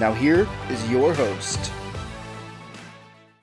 [0.00, 1.70] Now, here is your host.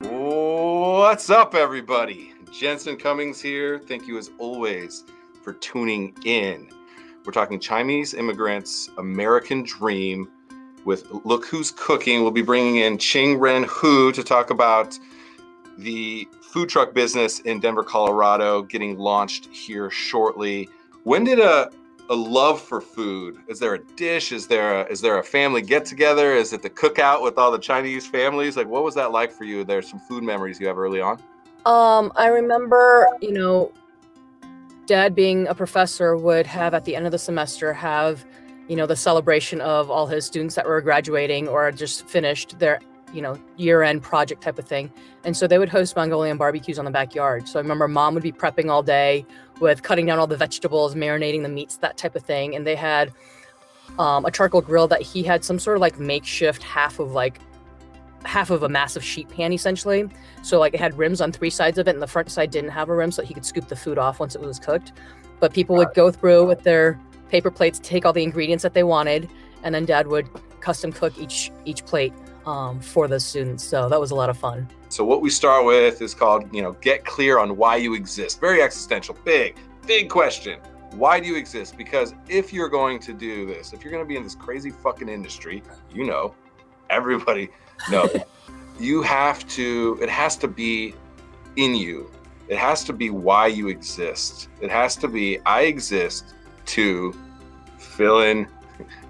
[0.00, 2.34] What's up, everybody?
[2.52, 3.78] Jensen Cummings here.
[3.78, 5.04] Thank you, as always,
[5.42, 6.68] for tuning in.
[7.24, 10.28] We're talking Chinese immigrants, American dream
[10.84, 12.20] with Look Who's Cooking.
[12.20, 14.98] We'll be bringing in Ching Ren Hu to talk about
[15.78, 20.68] the food truck business in Denver, Colorado, getting launched here shortly.
[21.04, 21.70] When did a
[22.12, 23.38] a love for food?
[23.48, 24.32] Is there a dish?
[24.32, 26.34] Is there a, is there a family get together?
[26.34, 28.54] Is it the cookout with all the Chinese families?
[28.54, 29.64] Like, what was that like for you?
[29.64, 31.22] There's some food memories you have early on.
[31.64, 33.72] Um, I remember, you know,
[34.84, 38.26] dad being a professor would have at the end of the semester have,
[38.68, 42.78] you know, the celebration of all his students that were graduating or just finished their,
[43.12, 44.90] you know, year-end project type of thing.
[45.24, 47.48] And so they would host Mongolian barbecues on the backyard.
[47.48, 49.26] So I remember mom would be prepping all day
[49.60, 52.54] with cutting down all the vegetables, marinating the meats, that type of thing.
[52.54, 53.12] And they had
[53.98, 57.38] um, a charcoal grill that he had some sort of like makeshift half of like
[58.24, 60.08] half of a massive sheet pan essentially.
[60.42, 62.70] So like it had rims on three sides of it, and the front side didn't
[62.70, 64.92] have a rim, so he could scoop the food off once it was cooked.
[65.40, 68.84] But people would go through with their paper plates, take all the ingredients that they
[68.84, 69.28] wanted,
[69.62, 70.28] and then dad would
[70.60, 72.12] custom cook each each plate
[72.46, 73.64] um, for the students.
[73.64, 74.68] So that was a lot of fun.
[74.88, 78.40] So what we start with is called, you know, get clear on why you exist.
[78.40, 79.56] Very existential, big,
[79.86, 80.60] big question.
[80.92, 81.76] Why do you exist?
[81.78, 84.70] Because if you're going to do this, if you're going to be in this crazy
[84.70, 85.62] fucking industry,
[85.94, 86.34] you know,
[86.90, 87.48] everybody
[87.90, 88.14] knows,
[88.78, 90.94] you have to, it has to be
[91.56, 92.10] in you.
[92.48, 94.48] It has to be why you exist.
[94.60, 96.34] It has to be, I exist
[96.66, 97.14] to
[97.78, 98.46] fill in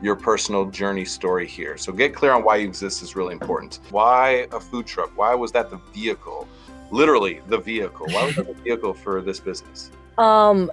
[0.00, 1.76] your personal journey story here.
[1.76, 3.80] So get clear on why you exist is really important.
[3.90, 5.10] Why a food truck?
[5.16, 6.48] Why was that the vehicle?
[6.90, 8.06] Literally the vehicle.
[8.10, 9.90] Why was that the vehicle for this business?
[10.18, 10.70] Um,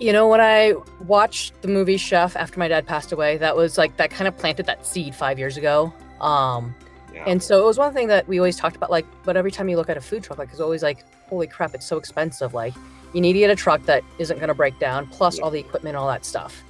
[0.00, 0.74] you know, when I
[1.06, 4.36] watched the movie Chef after my dad passed away, that was like that kind of
[4.36, 5.92] planted that seed five years ago.
[6.20, 6.74] Um,
[7.12, 7.24] yeah.
[7.26, 8.90] and so it was one thing that we always talked about.
[8.90, 11.46] Like, but every time you look at a food truck, like it's always like, holy
[11.46, 12.54] crap, it's so expensive.
[12.54, 12.74] Like,
[13.12, 15.44] you need to get a truck that isn't going to break down, plus yeah.
[15.44, 16.62] all the equipment, all that stuff.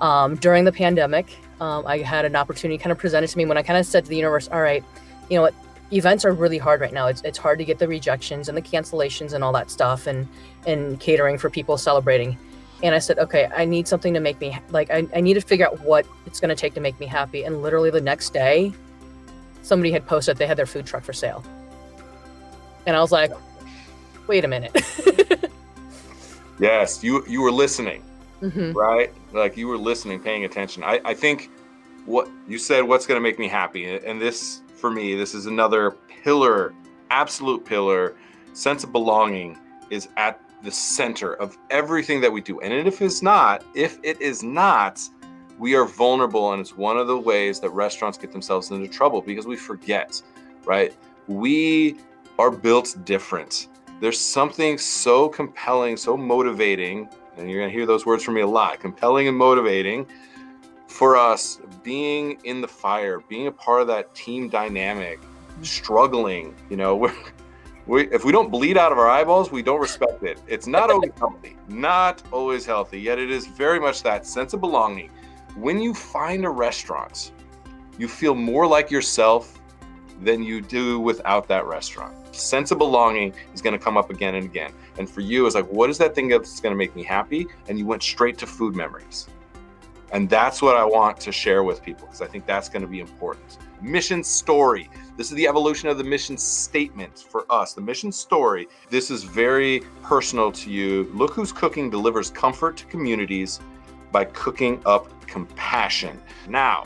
[0.00, 3.56] Um, during the pandemic, um, I had an opportunity kind of presented to me when
[3.56, 4.84] I kind of said to the universe, all right,
[5.30, 5.54] you know what,
[5.92, 7.06] events are really hard right now.
[7.06, 10.28] It's, it's hard to get the rejections and the cancellations and all that stuff and,
[10.66, 12.36] and catering for people celebrating.
[12.82, 15.40] And I said, okay, I need something to make me like, I, I need to
[15.40, 17.44] figure out what it's going to take to make me happy.
[17.44, 18.72] And literally the next day,
[19.62, 21.44] somebody had posted they had their food truck for sale.
[22.86, 23.32] And I was like,
[24.26, 24.72] wait a minute.
[26.60, 28.02] yes, you, you were listening
[28.40, 28.72] mm-hmm.
[28.72, 29.12] right?
[29.32, 30.82] Like you were listening, paying attention.
[30.84, 31.50] I, I think
[32.06, 33.96] what you said, what's going to make me happy?
[33.96, 36.74] And this, for me, this is another pillar,
[37.10, 38.16] absolute pillar.
[38.52, 39.58] Sense of belonging
[39.90, 42.60] is at the center of everything that we do.
[42.60, 45.00] And if it's not, if it is not,
[45.58, 46.52] we are vulnerable.
[46.52, 50.20] And it's one of the ways that restaurants get themselves into trouble because we forget,
[50.64, 50.94] right?
[51.26, 51.98] We
[52.38, 53.68] are built different.
[54.00, 58.42] There's something so compelling, so motivating and you're going to hear those words from me
[58.42, 60.06] a lot compelling and motivating
[60.86, 65.18] for us being in the fire, being a part of that team dynamic,
[65.62, 66.54] struggling.
[66.70, 67.14] You know, we're,
[67.86, 70.40] we, if we don't bleed out of our eyeballs, we don't respect it.
[70.46, 74.60] It's not always healthy, not always healthy, yet it is very much that sense of
[74.60, 75.10] belonging.
[75.56, 77.32] When you find a restaurant,
[77.98, 79.60] you feel more like yourself
[80.24, 82.14] than you do without that restaurant.
[82.34, 84.72] Sense of belonging is going to come up again and again.
[84.98, 87.46] And for you, it's like, what is that thing that's going to make me happy?
[87.68, 89.28] And you went straight to food memories.
[90.12, 92.88] And that's what I want to share with people because I think that's going to
[92.88, 93.58] be important.
[93.82, 94.88] Mission story.
[95.16, 97.74] This is the evolution of the mission statement for us.
[97.74, 98.68] The mission story.
[98.90, 101.10] This is very personal to you.
[101.12, 103.60] Look Who's Cooking delivers comfort to communities
[104.12, 106.20] by cooking up compassion.
[106.48, 106.84] Now,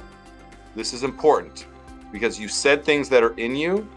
[0.74, 1.66] this is important
[2.12, 3.88] because you said things that are in you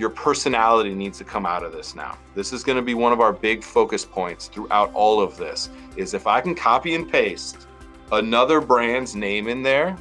[0.00, 2.16] your personality needs to come out of this now.
[2.34, 5.68] This is going to be one of our big focus points throughout all of this
[5.96, 7.66] is if I can copy and paste
[8.10, 9.96] another brand's name in there,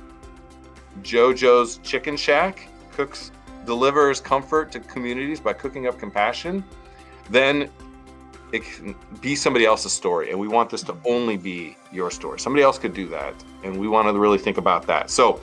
[1.01, 3.31] JoJo's Chicken Shack cooks
[3.65, 6.63] delivers comfort to communities by cooking up compassion,
[7.29, 7.69] then
[8.51, 12.39] it can be somebody else's story and we want this to only be your story.
[12.39, 13.33] Somebody else could do that
[13.63, 15.09] and we want to really think about that.
[15.09, 15.41] So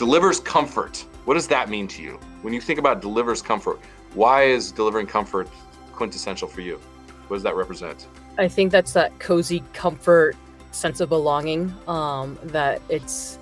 [0.00, 1.04] delivers comfort.
[1.26, 2.18] What does that mean to you?
[2.40, 3.78] When you think about delivers comfort,
[4.14, 5.46] why is delivering comfort
[5.92, 6.80] quintessential for you?
[7.28, 8.06] What does that represent?
[8.38, 10.36] I think that's that cozy comfort
[10.70, 11.74] sense of belonging.
[11.86, 13.38] Um, that it's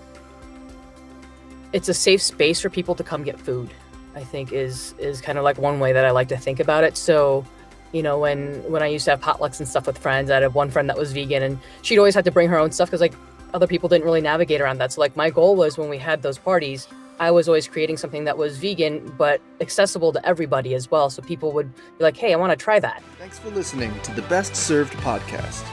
[1.73, 3.73] it's a safe space for people to come get food.
[4.17, 6.83] I think is is kind of like one way that I like to think about
[6.83, 6.97] it.
[6.97, 7.45] So,
[7.93, 10.55] you know, when when I used to have potlucks and stuff with friends, I had
[10.55, 13.01] one friend that was vegan, and she'd always had to bring her own stuff because
[13.01, 13.15] like
[13.55, 14.93] other people didn't really navigate around that.
[14.93, 16.89] So like my goal was when we had those parties,
[17.21, 21.11] I was always creating something that was vegan but accessible to everybody as well.
[21.11, 24.15] So people would be like, "Hey, I want to try that." Thanks for listening to
[24.15, 25.65] the Best Served podcast.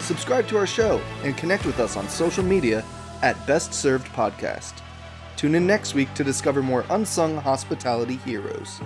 [0.00, 2.84] Subscribe to our show and connect with us on social media
[3.22, 4.74] at Best Served Podcast.
[5.36, 8.80] Tune in next week to discover more unsung hospitality heroes.